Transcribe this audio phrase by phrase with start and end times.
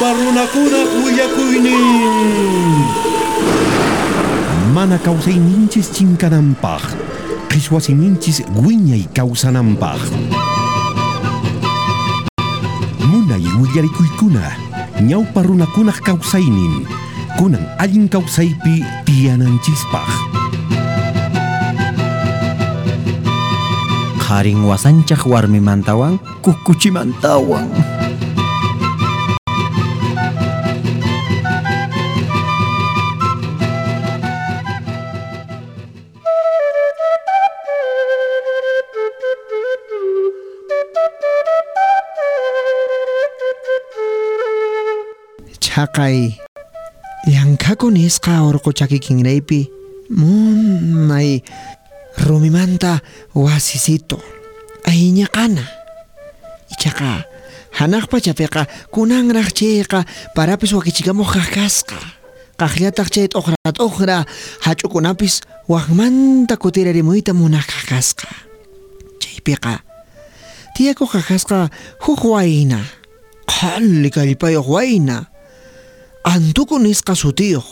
[0.00, 1.84] ñawpa runakuna willakuynin
[4.72, 6.80] mana kawsayninchis chinkananpaq
[7.52, 10.00] qhichwasiyninchis wiñay kawsananpaq
[13.12, 14.40] munay willarikuykuna
[15.04, 16.88] ñawpa runakunaq kawsaynin
[17.36, 20.08] kunan allin kawsaypi tiyananchispaq
[24.24, 27.68] qarin wasanchaq warmimantawan kukkuchimantawan
[45.80, 46.36] chaqay
[47.32, 49.60] llank'aku nisqa urqu chakikinraypi
[50.12, 51.40] munay
[52.20, 53.00] rumimanta
[53.32, 54.20] wasisito
[54.84, 55.64] ayñaqana
[56.72, 57.24] ichaqa
[57.80, 58.62] hanaqpa chapiqa
[58.92, 60.04] kunanraq chayqa
[60.36, 61.96] parapis wakichikamuq kaqkasqa
[62.60, 64.18] qaqllataq chay t'uqra t'uqra
[64.68, 65.40] hach'ukunapis
[65.72, 68.28] waqmanta kutirarimuyta munaq kaqkasqa
[69.22, 69.80] chaypiqa
[70.76, 71.72] tiyaku kaqkasqa
[72.04, 72.84] huk wayna
[73.48, 75.29] qalli kallpayuq wayna
[76.24, 77.64] antukun nisqa sutiyuq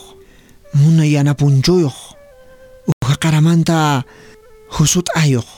[0.74, 1.96] muna yanapunchuyuq
[3.04, 4.02] uhaqaramanta
[4.78, 5.48] husut'ayuq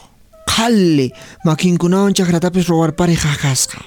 [0.46, 1.10] qalli
[1.44, 3.78] makinkunawan chakratapis ruwarpari qaqasqa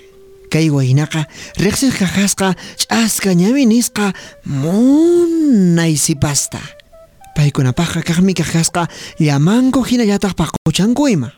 [0.49, 1.25] kay waynaqa
[1.59, 4.13] riqsik qaqasqa ch'asqa ñawi nisqa
[4.45, 6.59] munay sipasta
[7.35, 8.87] paykunapaqqa kaqmi qaqasqa
[9.19, 11.29] llamanku hinallataq paquchankuyma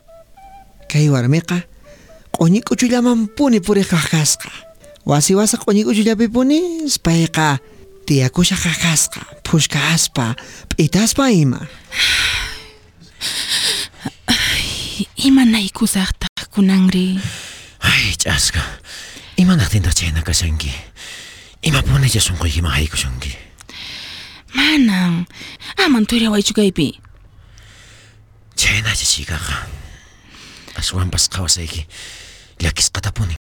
[0.92, 1.64] kay warmiqa
[2.36, 4.50] q'uñi k'uchullamantpuni puriq qaqasqa
[5.06, 7.58] wasi wasa q'uñi k'uchullapi punis payqa
[8.06, 10.36] tiyakusha kaqkasqa phushka aspa
[10.70, 11.62] p'itaspa ima
[15.28, 17.20] imanaykusaqtaq kunanri
[17.86, 18.62] Ay, ch'aska.
[19.38, 20.72] Imanaqtintaq chayna kashanki.
[21.62, 23.38] Imapunalla sunquykiman haykushunki.
[24.56, 25.28] manan
[25.86, 27.00] aman tuyriyawaychu kaypi
[28.56, 29.68] Chaynacha chikaqa.
[30.80, 31.86] Aswanpas qhawasayki.
[32.64, 33.36] Llakisqata punin.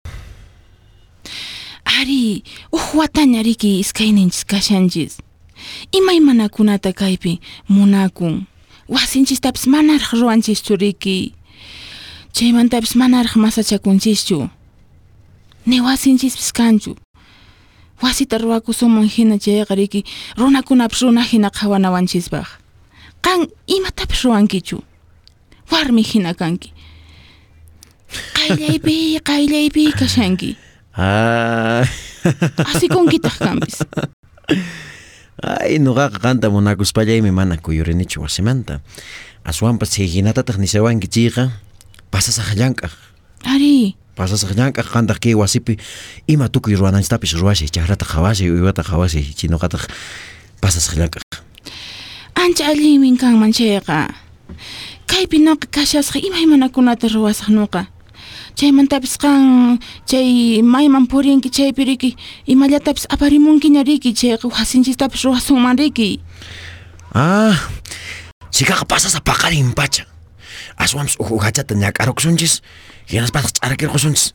[1.84, 5.18] Ari uj wataña riki iskayninchis kashanchis
[5.92, 8.46] imaymanakunata kaypi munakun
[8.88, 11.34] wasinchistapis manaraq ruwanchischu riki
[12.32, 14.48] chaymantapis manaraq masachakunchischu
[15.66, 16.96] ni wasinchispis kanchu
[18.02, 20.04] wasita ruwakusumun hina chayqa riki
[20.36, 22.46] runakunapis runa hina qhawanawanchispaq
[23.22, 24.82] qan imatapis ruwankichu
[25.70, 26.72] warmi hina kanki
[28.34, 30.56] qayllaypi qayllaypi kashanki
[30.94, 31.90] Ay,
[32.70, 33.82] asikunkitaq kanpis
[35.42, 38.80] ay nuqaqa qanta munakuspallaymi mana kuyurinichu wasimanta.
[39.44, 41.50] Aswanpas hinatataq nisawanki chiyqa
[42.14, 42.94] pasasaq llank'aq.
[43.44, 45.76] ari Pasasaq llank'aq qantaq kay wasipi
[46.30, 49.90] ima tukuy ruwananchitapis ruwashay chakrata qhawashay uywata qhawashay chay nuqataq
[50.62, 51.26] pasasaq llank'aq.
[52.38, 54.14] ancha allinmin kanman chayqa
[55.10, 57.90] kaypi nuqa kashasqa imaymanakunata ruwasaq nuqa
[58.54, 62.10] chaymantapis qan chay mayman purinki chaypi riki
[62.46, 66.20] imallatapis aparimunkiña riki chayqa wasinchistapis ruwasunman riki
[67.14, 67.54] Ah,
[68.50, 70.02] chikaqa pasasa paqarin pacha.
[70.76, 72.58] Aswanpas uhu hachata ñak'arukusunchis,
[73.06, 74.32] hinaspatas ch'arakirqusunchis.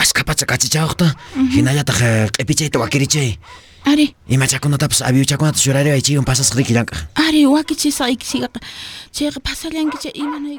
[0.00, 1.12] Aska pacha kachichawaqta,
[1.52, 3.36] hinallataq eh, q'ipichayta wakirichay.
[3.84, 6.96] ari Imachakunatapas aviuchakunata shurariway chiyun pasasaq riki llank'aq.
[7.28, 8.48] ari wakichisaq ikisiqa
[9.12, 10.56] chayqa pasallankicha imanay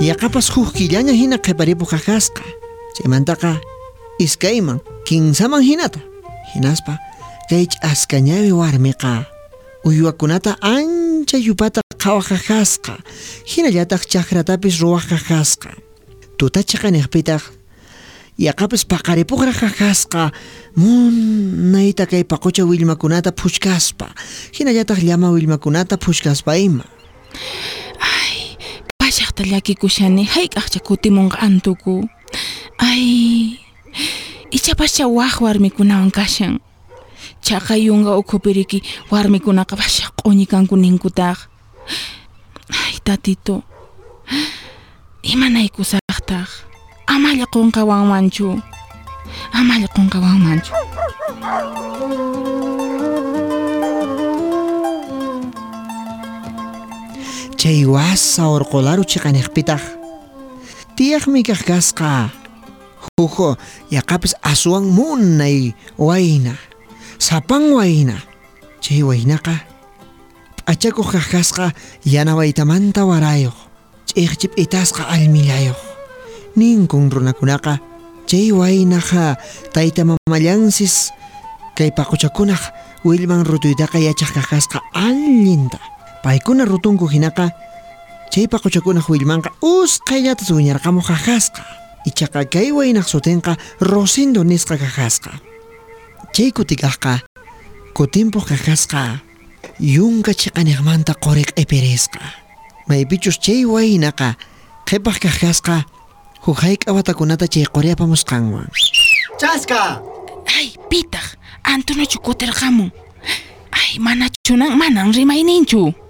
[0.00, 2.44] Yaqapas huk killaña hina qhiparipuq kaqkasqa
[2.96, 3.56] chaymantaqa
[4.20, 6.00] iskayman kinsaman hinata
[6.52, 6.98] hinaspa
[7.48, 9.24] kay ch'askañawi warmiqa.
[9.88, 12.94] Uywakunata ancha yupata qhawaq kaqkasqa
[13.48, 15.70] hinallataq chakratapis ruwaq kaqkasqa
[16.36, 17.42] tutachaqa niqpitaq
[18.36, 20.30] yaqapas paqaripuqraq kaqkasqa
[20.76, 24.12] munayta kay paqucha willmakunata phuchkaspa
[24.52, 26.84] hinallataq llama willmakunata phuchkaspa ima
[29.06, 32.10] pashaqta llakikushani hayk'aqcha kutimunqa antuku
[32.82, 33.02] ay
[34.50, 36.58] ichapascha waq warmikunawan kashan
[37.38, 41.38] chaqa yunqa ukhupiriki warmikunaqa bashaq q'uñi kanku ninkutaq
[42.82, 43.62] ay tatito
[45.22, 46.48] imanaykusaqtaq
[47.06, 48.58] amalla qunqawanmanchu
[49.54, 50.72] amalla qunqawanmanchu
[57.56, 59.82] chay wasa urqularu chiqaniqpitaq
[60.96, 62.30] tiyaqmi kaqkasqa
[63.16, 63.56] hujo
[63.90, 66.54] yaqapis aswan munay wayna.
[67.18, 68.20] Sapan wayna.
[68.84, 69.56] Chay waynaqa.
[70.60, 71.72] P'achakuq kaqkasqa
[72.04, 73.56] yana waytamanta warayuq
[74.08, 75.78] ch'iqchip itasqa almillayuq
[76.56, 77.78] ninkun runakunaqa
[78.26, 79.36] chay waynaqa
[79.72, 81.12] tayta mamallansis
[81.76, 82.62] kay paquchakunaq
[83.06, 85.78] willman rutuytaqa yachaq kakasqa allinta
[86.26, 87.54] paykuna rutunku hinaqa
[88.34, 91.62] chay paquchakunaq willmanqa usqayllatas wiñarqamuq kakasqa.
[92.02, 95.30] Ichaqa kay waynaq sutinqa Rosendo nisqa kakasqa.
[96.34, 97.22] Chay kutikaqqa
[97.94, 99.22] kutimpuq kakasqa.
[99.78, 102.18] Yunka chiqaniqmanta qoriq q'ipirisqa
[102.90, 104.34] maypichus chay waynaqa
[104.88, 105.86] qhipaq kakasqa.
[106.42, 108.66] Huk hayk'awatakunata chay qori apamusqanwan.
[109.38, 110.02] Chaska!
[110.58, 112.90] Ay, pitaq Antonachu kutirqamun.
[113.70, 116.05] Ay, manachunan manan rimayninchu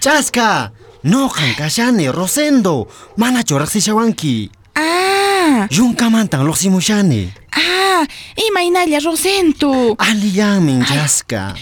[0.00, 0.72] Chaska!
[1.04, 8.04] Noqan kashani Rosendo mana churaqsishawanki Ah, yunkamantan luqsimushani ah,
[8.48, 11.54] imaynalla Rosento alliyanmin Chaska.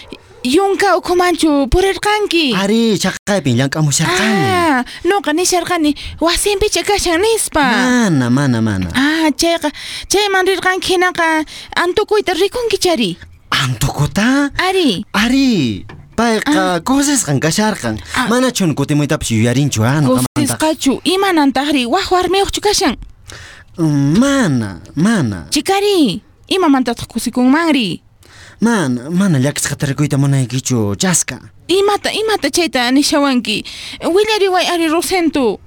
[0.43, 8.87] Yunka ukumanchu purirqanki ari chaqaypin llamk'amusharqani Ah, nuqa nisharqani wasinpicha kashan nispa mana mana mana.
[8.95, 9.71] Ah, chayqa
[10.07, 11.43] chayman rirqanki hinaqa
[11.75, 13.17] antukuyta rikunki chari.
[13.51, 14.51] Antukuta?
[14.67, 15.85] Ari, ari
[16.19, 18.27] payqa kusisqan kasharqan Ah.
[18.31, 22.95] manachun kutimuytapish yuyarinchu nuqamanta kusisqachu imanantaqri waq warmiyuqchu kashan
[24.21, 25.47] mana mana?
[25.55, 26.19] Chikari,
[26.51, 28.01] imamantataq kusikunmanri
[28.61, 31.39] mana mana llakisqata rikuyta munaykichu Chaska
[31.69, 33.63] Imata, imata chayta nishawanki
[34.03, 35.59] Willariway ari Rosento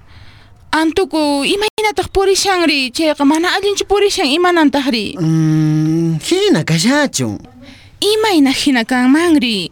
[0.73, 7.39] Antuku imaynataq purishanri chayqa mana allinchu purishan imanantaqri Mm, hina kashachu
[8.01, 9.71] Imayna hina kanmanri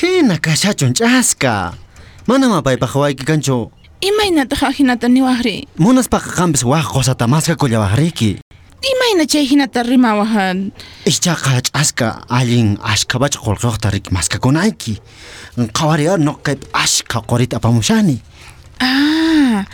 [0.00, 1.72] hina kashachun Chaska
[2.26, 3.70] manama paypaq wayki kanchu
[4.00, 8.38] Imaynataq hinata niwaqri munaspaqa qampis waq qosata maskakullawaqriki
[8.92, 10.70] Imayna chay hinata rimawahan
[11.10, 14.94] Ichaqa ch'aska allin ashkhabacha qullqiyuqta riki maskakunayki
[15.76, 18.20] qhawariyar noqaypi ashka qurita apamushani
[18.80, 19.64] Ah,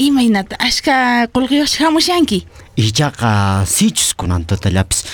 [0.00, 2.38] imaynata ashka qullqiyuqchu hamushanki
[2.76, 5.04] Ichaqa sichus kunan tutallapis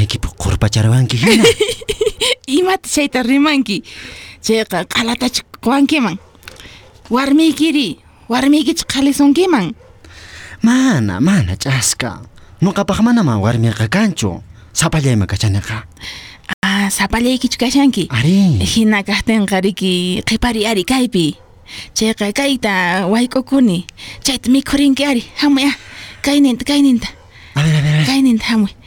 [0.00, 1.44] puñunaykipi qurpacharawanki hina?
[2.46, 3.82] Imata chayta rimanki.
[4.42, 6.18] Chayqa qhalatachu quwankiman
[7.10, 7.98] Warmiykiri
[8.28, 9.74] Warmiykichu qhalisunkiman
[10.62, 12.20] mana mana ch'aska.
[12.62, 14.42] Nuqapaq manama warmiqa kanchu?
[14.72, 15.84] Sapallayma kachaniqa.
[16.62, 18.60] Ah, sapallaykichu kashanki ari.
[18.64, 21.36] Hina kaqtinqa riki qipari ari kaypi.
[21.94, 23.86] Chayqa kayta wayk'ukuni.
[24.22, 25.76] Chayta mikhurinki ari hamuy ah
[26.22, 27.08] Kayninta kayninta.
[27.54, 28.06] A ver a ver a ver.
[28.06, 28.79] Kayninta hamuy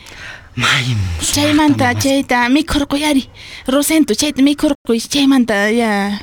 [0.56, 3.30] may Chaymanta chayta mikhurquy ari
[3.68, 6.20] Rosento chayta mikhurquy chaymanta ya.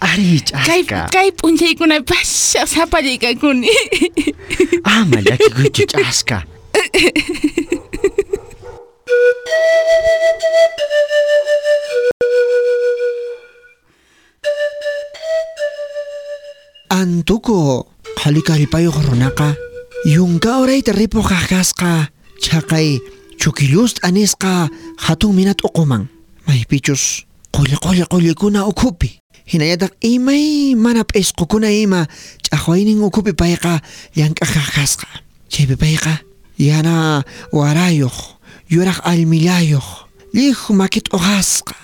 [0.00, 3.68] Ari Kay ch'aska kay p'unchaykuna pasha sapallaykaykuni
[4.84, 6.44] ama llakikuychu ch'aska
[16.90, 17.84] Antuku
[18.18, 19.54] qhalikaripayuq runaqa
[20.08, 22.08] Yung gauray taripo kakas ka,
[22.40, 23.04] tsakay
[23.36, 24.64] chukilust anis ka
[24.96, 26.08] hatong minat ukumang.
[26.48, 29.20] May pichos, kuli kuli kuli kuna ukupi.
[29.44, 32.10] Hinayadak eh, imay manap es kukuna ima, eh,
[32.40, 33.84] tsakoy ning ukupi pay ka,
[34.16, 35.10] yang kakakas ka.
[35.52, 36.24] Chebe pay ka,
[36.56, 37.20] yana
[37.52, 38.40] warayok,
[38.72, 41.76] yurak almilayok, lih makit okas ka.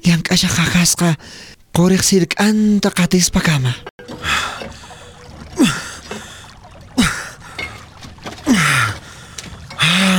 [0.00, 1.10] Yang kasya kakas ka,
[1.76, 3.76] korek sirk anta katis pakama.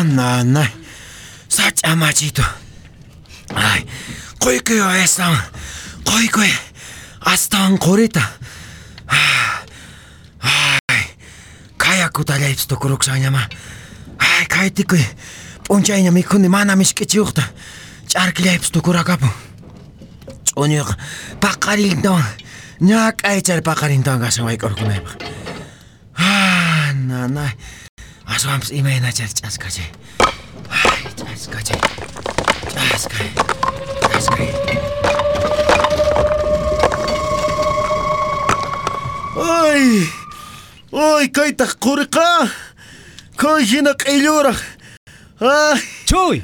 [0.03, 0.71] なない。
[1.49, 2.41] さちゃまじいと。
[2.41, 3.85] はい。
[4.39, 5.35] こいくよ、エスタン。
[6.05, 6.49] こいくい。
[7.19, 8.21] アスタン、これた。
[8.21, 8.29] は
[9.07, 9.17] あ。
[10.39, 11.77] はい。
[11.77, 13.39] かやくたれいつところくさんやま。
[13.39, 13.47] は
[14.43, 14.99] い、帰ってくい。
[15.63, 17.43] ぽんちゃいなみくんでまなみしけちよくた。
[18.07, 19.29] ちゃるきれいつとこらかぶん。
[19.29, 20.97] ちょにょか。
[21.39, 22.21] ばかりんどん。
[22.79, 25.11] にゃかいちゃるばかりんどんがしわいころくないば。
[26.13, 27.57] はあ、なない。
[28.35, 29.81] Aż mam z imienia ciaskacie.
[31.17, 31.75] Ciaskacie.
[32.73, 33.27] Ciaskaj.
[34.01, 34.47] Ciaskaj.
[39.35, 40.09] Ой!
[40.91, 42.47] Ой, кай тах курка.
[43.37, 44.55] Кой жинак илюра.
[45.39, 45.81] Ай!
[46.05, 46.43] Чой!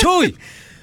[0.00, 0.36] Чой!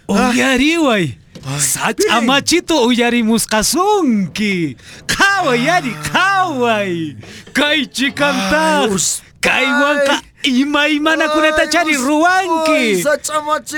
[0.08, 1.18] Уяривай!
[1.60, 4.78] Сач амачито уяримус касунки.
[5.08, 7.18] Кавай, яри, кавай.
[7.54, 9.24] Кай чикантас.
[9.40, 13.04] Кай ванка imaymanakunata chari ruwanki.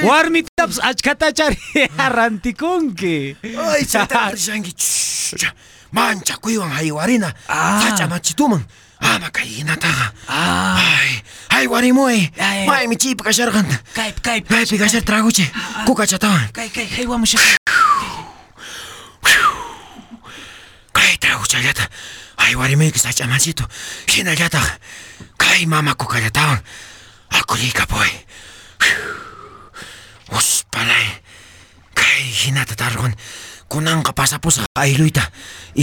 [0.03, 1.57] Warmitapas achkata chari
[1.97, 3.35] rantikunki.
[3.43, 3.83] Ay,
[4.31, 4.73] rishanki!
[5.91, 7.33] Manchakuywan haywarina!
[7.47, 8.63] Sach'amachituman!
[8.99, 10.13] Ama kay hinataqa!
[10.27, 11.21] Ay!
[11.53, 11.67] Ay,
[12.39, 12.65] ay.
[12.65, 13.77] Maymi chiypi kasharqanta!
[13.93, 14.47] Kayp, kayp.
[14.47, 15.45] Kaypi kashar traguchi!
[15.85, 16.49] Kukachatawan!
[16.51, 17.37] Kay, kay, haywamusha.
[20.93, 21.83] Kay traguchallata!
[21.85, 23.59] Ay አይወሬሜ ግዛጭ አማሲቱ
[24.13, 24.57] ሂነጃታ
[25.43, 26.59] ካይ ማማኩ ከደታውን
[27.39, 28.11] አኩሪ ከቦይ
[30.33, 31.05] ውስ በላይ
[31.99, 33.13] ካይ ሂና ተታርኩን
[33.73, 35.19] ኩናን ከፓሳፑስ አይሉይታ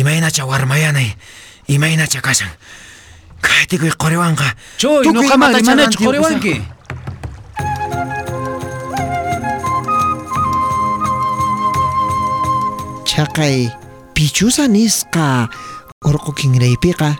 [0.00, 1.08] ኢማይናቻ ዋርማያናይ
[1.74, 2.52] ኢማይናቻ ካሳን
[3.46, 4.42] ካይቲኩይ ቆሪዋንካ
[4.82, 6.46] ቾይ ኖካማሪ ማናች ቆሪዋንኪ
[13.10, 13.56] chaqay
[14.14, 15.26] pichusa nisqa
[16.00, 17.10] urqu kinraypiqa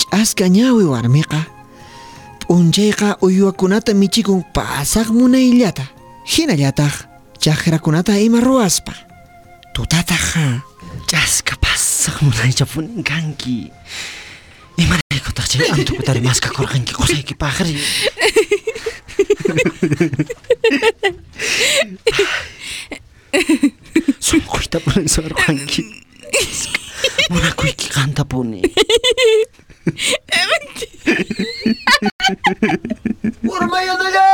[0.00, 1.40] ch'aska ñawi warmiqa
[2.40, 5.84] p'unchayqa uywakunata michikun pasaq munayllata
[6.32, 6.94] hinallataq
[7.42, 8.92] chaqrakunata ima ruwaspa
[9.74, 10.64] tutataqa
[11.10, 13.70] Chasqa pasaq munaychapunin kanki.
[14.78, 17.74] Imanaykutaq chay antukutari maskakurqanki qusaykipaqri.
[24.26, 24.78] Sunquyta
[27.30, 28.62] Monakuiki kantapuni.
[33.46, 34.26] Urmayodaya!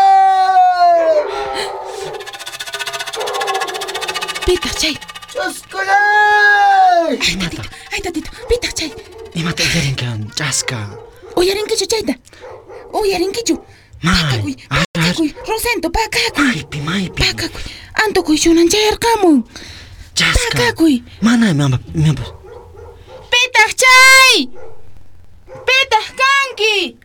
[4.46, 4.96] Pita, chay.
[5.28, 7.20] ¡Chascolay!
[7.20, 7.62] Ay, tatito,
[7.92, 8.90] ay, tatito, pita, chay.
[9.34, 10.88] Ni mata yarinkan, chasca.
[11.36, 12.14] Oyarinkichu, chayta.
[12.96, 13.60] Oyarinkichu.
[14.00, 14.56] May.
[14.96, 16.44] Pakakuy, Rosento, pakakuy.
[16.44, 17.20] Maypi, maypi.
[17.20, 17.60] Pakakuy.
[18.04, 19.44] Antokuy, shunan chayarkamun.
[20.16, 20.72] Chasca.
[21.20, 22.45] Mana, mi mi amor.
[23.46, 24.50] Pitaq chay.
[25.46, 26.98] Pitaq kanki.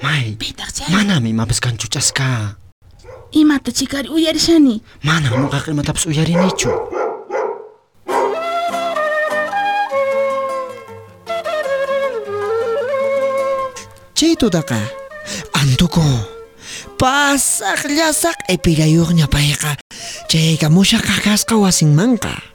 [0.00, 0.32] May.
[0.40, 0.88] Pitaq chay.
[0.88, 2.56] Manami mapis kanchu chasqa.
[3.36, 4.80] Imata chikari uyarishani.
[5.04, 6.72] Mana nuqaqa imatapas uyarinichu.
[14.16, 14.80] chay tutaqa
[15.52, 16.00] antuku
[16.96, 19.76] pasaq llasaq epillayuqña payqa
[20.32, 22.53] chayaykamusha qaqasqa wasinmanqa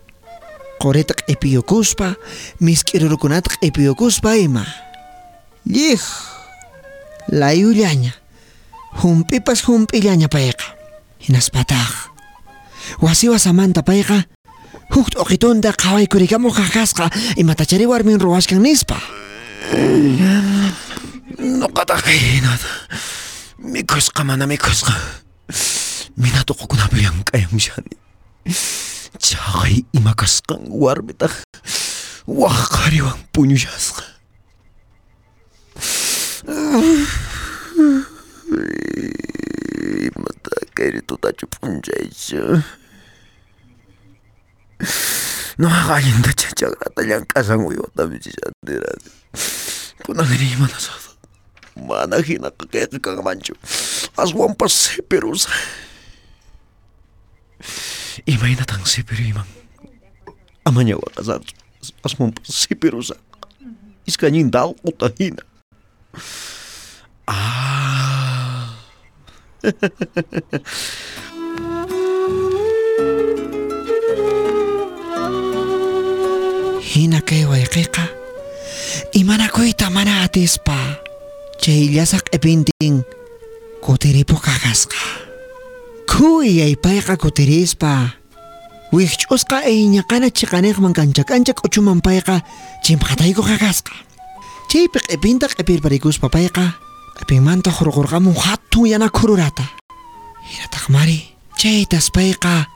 [0.82, 2.16] quritaq epiyukuspa
[2.60, 4.66] misk'irurukunataq epiyukuspa ima
[5.68, 6.02] llij
[7.32, 8.16] layullaña
[9.04, 10.66] humpipas hump'illaña payqa
[11.20, 11.94] hinaspataq
[13.04, 14.24] wasi wasamanta payqa
[14.96, 18.98] huk t'uqitunta qhawaykurikamuq qaqasqa imatachari warmin ruwashkan nispa
[21.40, 22.68] Nuqataq kay hinata.
[23.64, 24.92] Mikhusqa mana mikhusqa.
[26.20, 27.96] Mina tuqukunapi llank'ayamushani.
[29.18, 31.34] Chaqay ima kasqan warmitaq.
[32.30, 34.06] Waqariwan puñushasqa.
[40.06, 42.62] Imata kayri tutachu p'unchaychu.
[45.60, 49.10] Nuqaqa allintacha chakrata llank'asan uywata michishantirani.
[50.06, 51.18] Kunaniri imanasaqta.
[51.84, 53.58] Mana hinaqa kayqa kanmanchu.
[54.16, 55.02] Aswanpas
[58.26, 59.48] Imay na tang si pero imang.
[60.66, 61.44] Amanya wakazan.
[62.04, 63.16] Asmong si pero sa.
[64.04, 65.44] Iskanyin daw utahina.
[67.30, 68.74] Ah.
[76.90, 78.02] Hina kay waikika.
[79.14, 80.98] Imana ko'y tamana atis pa.
[81.62, 83.06] Chahilyasak ebinding.
[83.78, 85.29] Kutiripo kakas ka.
[86.20, 88.12] Kuyay payqa kutirispa
[88.92, 92.44] wikch'usqa iñaqana chiqaniqman kancha kancha k'uchuman payqa
[92.84, 93.96] chimpqatayku qaqasqa
[94.68, 96.76] chaypi q'ipinta q'ipirparikuspa payqa
[97.18, 99.64] q'ipinmanta hurqurqamun hatun yana khururata
[100.44, 101.20] hinataq mari.
[101.56, 102.68] Chaytas payqa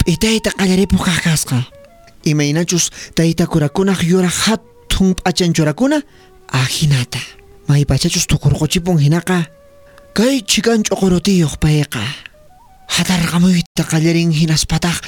[0.00, 1.68] p'itayta qallaripuq qaqasqa
[2.24, 6.00] imaynachus tayta kurakunaq yuraq hatun p'achan churakuna
[6.48, 7.20] ahinata.
[7.68, 9.44] Maypachachus tukurquchipun hinaqa
[10.16, 12.00] kay chikan ch'uqurutiyuq payqa
[12.96, 14.98] hatarqamuyta qallarin hinaspataq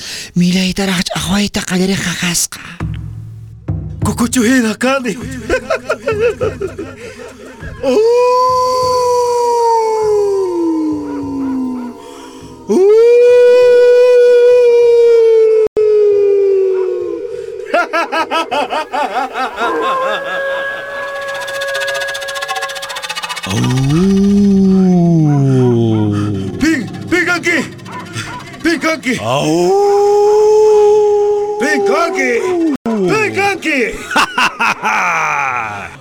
[0.40, 2.60] milaytaraq ch'aqwayta qallariq qaqasqa
[4.04, 5.12] Kukuchu hina kani.
[26.58, 27.77] Ping,
[28.68, 29.16] ¡Pincanqui!
[31.58, 32.30] ¡Pincanqui!
[32.84, 33.80] ¡Pincanqui!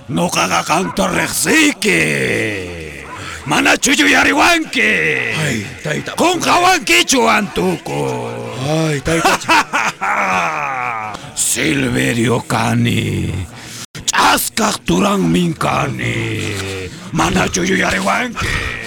[0.08, 3.06] ¡No caga canto rexique!
[3.46, 5.34] ¡Manachuyo yariwanque!
[5.38, 6.12] ¡Ay, taita!
[6.12, 8.54] ¡Con jawanquicho antuco!
[8.68, 9.38] ¡Ay, taita!
[11.34, 13.32] ¡Silverio cani!
[14.04, 16.54] ¡Chascacturán mincani!
[17.12, 18.77] ¡Manachuyo yariwanque!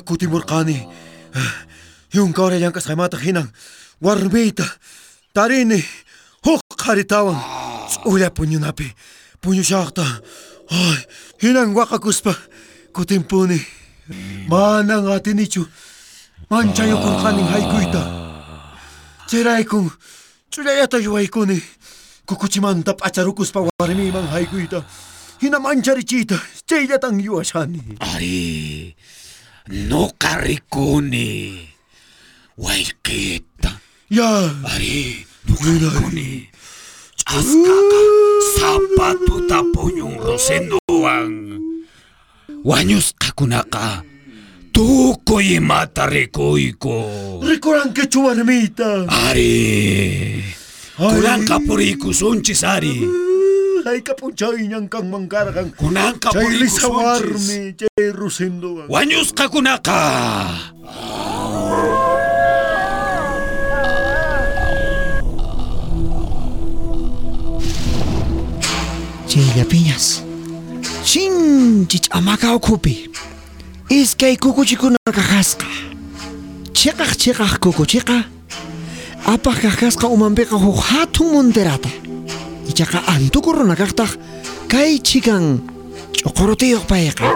[0.04, 0.88] kutimurqani.
[2.14, 3.48] Yunkawra llank'asqaymanta hinan
[4.02, 4.64] warmiyta
[5.34, 5.84] tarini
[6.44, 7.36] huk qharitawan
[8.02, 8.94] s'ulla puñunapi
[9.40, 10.04] puñushaqta.
[10.70, 10.98] Ay,
[11.42, 12.34] hinan waqakuspa
[12.92, 13.60] kutimpuni.
[14.48, 15.66] Manan atinichu
[16.50, 18.02] manchayukurqanin haykuyta.
[19.28, 19.90] Chayraykun
[20.50, 21.62] ch'ullayata yuwaykuni.
[22.26, 24.82] Kukuchimanta p'acharukuspa warmiyman haykuyta.
[25.42, 27.80] Hina mancharichiyta chayllatan yuwashani.
[28.00, 28.96] Ari,
[29.68, 31.68] nuqa rikuni.
[32.58, 33.70] Waykita.
[34.10, 34.30] Ya,
[34.72, 36.48] Ari, nuqa rikuni.
[37.26, 38.00] azkaka,
[38.56, 41.32] zapatutapuyun rosenuwan.
[42.64, 44.02] Wañusqakunaqa
[44.72, 46.94] tukuy imata rikuyku.
[47.42, 49.06] Rikurankichu warmita.
[49.08, 50.44] Ari,
[50.96, 53.02] kunanqa purikusunchis ari.
[53.84, 55.70] Hayka punchayñan kanman karqan.
[55.78, 56.90] Kunanqa purikusunchis.
[56.90, 58.86] warmi chay rosenuwan.
[58.88, 59.98] Wañusqakunaqa.
[69.36, 70.22] Chayllapiñas.
[71.04, 73.10] Shinchi ch'amaqa ukhupi.
[73.90, 75.68] Iskay kukuchikuna kaqasqa.
[76.72, 78.24] Chiqaq chiqaq kukuchiqa.
[79.26, 81.90] Apaq kaqasqa umanpiqa huk hatun monterata.
[82.70, 84.16] Ichaqa antuku runa kaqtaq
[84.72, 85.60] kay chikan
[86.16, 87.28] ch'uqurutiyuq payqa.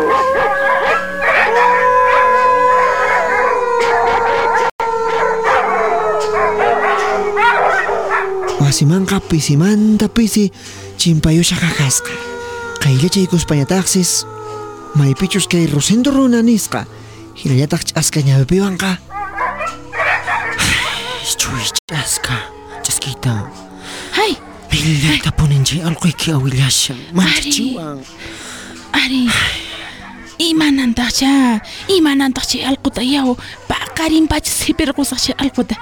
[8.61, 10.49] Wasimanqa pisimanta pisi
[11.01, 12.13] chimpayusha kaqasqa.
[12.85, 14.11] Qayllachaykuspañataqsis
[14.99, 16.85] maypichus kay Rosendo runa nisqa
[17.41, 18.91] hinallataq ch'aska ñawipiwanqa.
[21.41, 22.37] Chuy ch'aska.
[22.85, 23.33] Ch'askita.
[24.17, 24.37] Hay,
[24.73, 27.01] Millata puninchi alquyki awillashan.
[27.17, 28.05] Manchachiwan.
[28.93, 29.25] Ari,
[30.39, 31.65] imanantaqcha,
[31.97, 33.29] imanantaqcha allquta yaw,
[34.01, 35.77] paqarinpachis hipirqusaqcha allquta.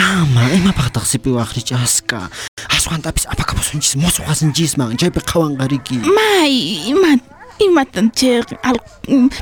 [0.00, 2.30] Ama, imapaqtaq sipi waqri ch'aska.
[2.72, 4.96] Aswantapis apakapusunchis musuqasinchisman.
[4.96, 6.00] Chaypi qhawanqariki.
[6.16, 7.20] May, ima,
[7.60, 8.80] imatan chay al,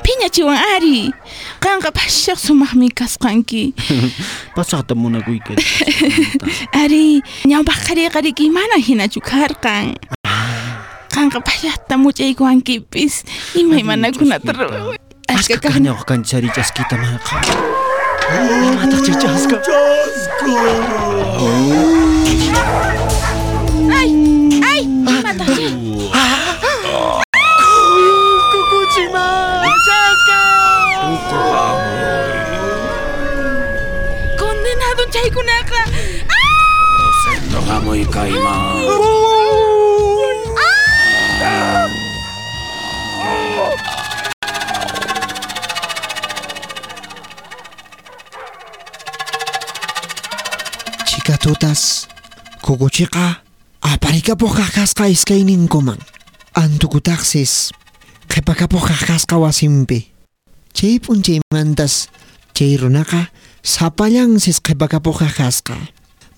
[0.02, 1.14] phiñachiwan Ari.
[1.62, 3.74] Qanqa phashaq sumaqmi kasqanki.
[4.56, 5.54] Pasaqta munakuyka.
[6.82, 9.94] Ari, ñawpaq qariqariki mana hinachu karqan.
[11.14, 13.22] Qanqa phashaqta much'aykuwankipis,
[15.28, 15.92] Aska Ashka kahna.
[15.92, 17.20] kahñawaq kanchari ch'askita mana
[18.28, 20.46] またちゃんすかちゃんすか。
[20.46, 20.52] は
[24.02, 24.06] い。
[24.60, 24.86] はい。
[24.86, 25.34] また。
[25.46, 25.48] ち
[26.12, 26.16] あ
[27.22, 27.34] こ
[28.70, 31.28] こ島ちゃんす
[34.38, 35.46] こんななどちゃいくな。
[35.64, 35.86] かあ
[37.24, 38.78] セットがもいかいまー。
[43.60, 44.07] Oh!
[51.28, 52.08] Chikatutas
[52.64, 53.44] kukuchiqa
[53.84, 56.00] aparikapuq kaqasqa iskayninkuman.
[56.56, 57.68] Antukutaqsis
[58.32, 60.08] qhipakapuq kaqasqa wasinpi.
[60.72, 62.08] Chay p'unchaymantas
[62.56, 63.28] chay runaqa
[63.60, 65.76] sapallansis qhipakapuq kaqasqa.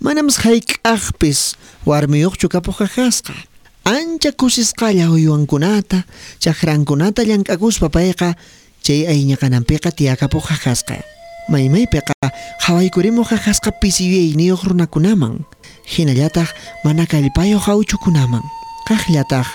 [0.02, 1.54] Manamas hayk'aqpis
[1.86, 3.38] warmiyuqchu kapuq kaqasqa.
[3.86, 6.02] Ancha kusisqalla uywankunata,
[6.42, 8.34] chakrankunata llank'akuspa payqa
[8.82, 11.19] chay ayñaqananpiqa tiyakapuq kaqasqa.
[11.50, 12.14] Maymaypiqa
[12.62, 15.42] hawaykurimuq kaqasqa pisiyuyayniyuq runakunaman.
[15.82, 16.46] Hinallataq
[16.84, 18.42] mana kallpayuq hawchukunaman.
[18.86, 19.46] Kaqllataq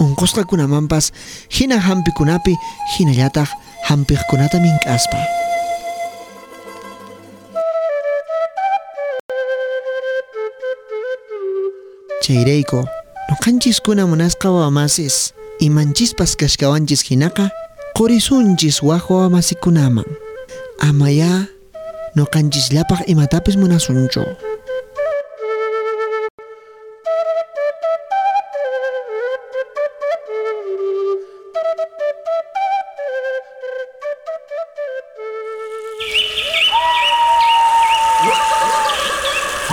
[0.00, 1.12] unqusqakunamanpas
[1.48, 2.52] hina hampikunapi
[2.94, 3.48] hinallataq
[3.88, 5.18] hampiqkunata mink'aspa.
[12.20, 12.84] Chayrayku,
[13.32, 15.32] nuqanchiskuna munasqa wawamasis
[15.64, 17.48] imanchispas kashkawanchis hinaqa
[17.96, 18.84] qurisunchis
[20.78, 20.86] waq wawamasikunaman.
[20.88, 21.46] Amaya
[22.16, 24.24] nuqanchislapaq imatapis munasunchu.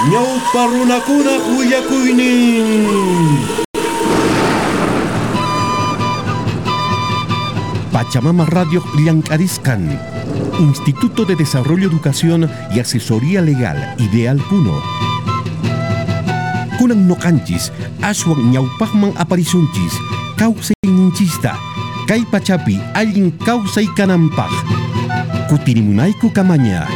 [0.05, 2.85] Ñawpa runakuna willakuynin
[7.91, 9.97] Pachamama Radio Llancariscan
[10.59, 14.81] Instituto de Desarrollo, Educación y Asesoría Legal, Ideal Puno.
[16.77, 19.93] Kunang Nocanchis, Ashwan Ñaupajman Aparisunchis,
[20.37, 21.57] Causay Ninchista,
[22.07, 24.51] Kaipachapi, Allin Causay Canampaj,
[25.49, 26.87] Kutirimunaiku Camaña.